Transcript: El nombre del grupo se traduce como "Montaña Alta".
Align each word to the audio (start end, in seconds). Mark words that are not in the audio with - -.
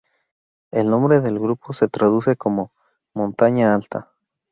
El 0.71 0.89
nombre 0.89 1.21
del 1.21 1.37
grupo 1.37 1.73
se 1.73 1.87
traduce 1.87 2.35
como 2.35 2.71
"Montaña 3.13 3.75
Alta". 3.75 4.11